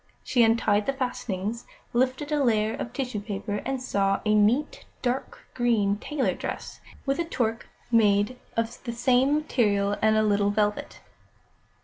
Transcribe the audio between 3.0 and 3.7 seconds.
paper,